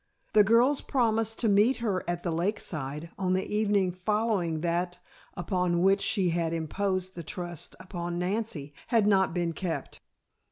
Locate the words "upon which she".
5.37-6.29